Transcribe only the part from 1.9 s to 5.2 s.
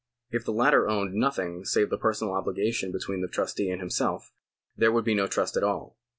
the personal obligation between the trustee and himself, there would be